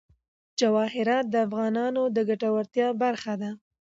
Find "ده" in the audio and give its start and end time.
3.41-3.51